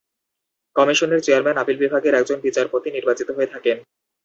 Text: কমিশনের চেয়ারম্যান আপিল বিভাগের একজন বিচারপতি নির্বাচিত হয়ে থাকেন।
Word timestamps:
কমিশনের 0.75 1.23
চেয়ারম্যান 1.25 1.57
আপিল 1.57 1.77
বিভাগের 1.79 2.13
একজন 2.15 2.37
বিচারপতি 2.45 2.87
নির্বাচিত 2.91 3.29
হয়ে 3.33 3.51
থাকেন। 3.53 3.77